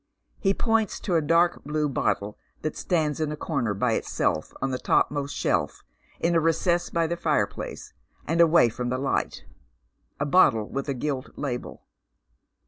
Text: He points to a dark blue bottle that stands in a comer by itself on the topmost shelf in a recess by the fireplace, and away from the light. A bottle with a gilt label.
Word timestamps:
He 0.39 0.55
points 0.55 0.99
to 1.01 1.13
a 1.13 1.21
dark 1.21 1.63
blue 1.63 1.87
bottle 1.87 2.35
that 2.63 2.75
stands 2.75 3.19
in 3.19 3.31
a 3.31 3.37
comer 3.37 3.75
by 3.75 3.93
itself 3.93 4.51
on 4.59 4.71
the 4.71 4.79
topmost 4.79 5.35
shelf 5.35 5.83
in 6.19 6.33
a 6.33 6.39
recess 6.39 6.89
by 6.89 7.05
the 7.05 7.15
fireplace, 7.15 7.93
and 8.25 8.41
away 8.41 8.67
from 8.69 8.89
the 8.89 8.97
light. 8.97 9.45
A 10.19 10.25
bottle 10.25 10.67
with 10.67 10.89
a 10.89 10.95
gilt 10.95 11.29
label. 11.37 11.83